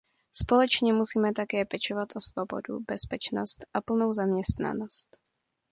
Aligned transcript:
Společně 0.33 0.93
musíme 0.93 1.33
také 1.33 1.65
pečovat 1.65 2.07
o 2.15 2.21
svobodu, 2.21 2.79
bezpečnost 2.87 3.65
a 3.73 3.81
plnou 3.81 4.13
zaměstnanost. 4.13 5.17